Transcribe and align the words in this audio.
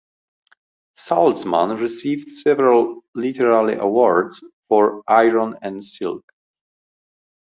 Salzman 0.97 1.79
received 1.79 2.31
several 2.31 3.03
literary 3.13 3.77
awards 3.77 4.43
for 4.67 5.03
"Iron 5.07 5.59
and 5.61 5.83
Silk". 5.85 6.27